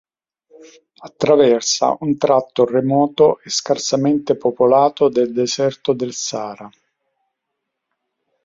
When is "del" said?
5.09-5.31, 5.93-6.13